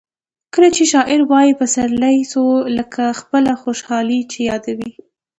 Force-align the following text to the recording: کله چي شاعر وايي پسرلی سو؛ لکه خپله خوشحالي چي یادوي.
کله 0.53 0.69
چي 0.75 0.83
شاعر 0.93 1.19
وايي 1.31 1.53
پسرلی 1.61 2.17
سو؛ 2.31 2.45
لکه 2.77 3.03
خپله 3.19 3.51
خوشحالي 3.63 4.19
چي 4.31 4.39
یادوي. 4.49 4.91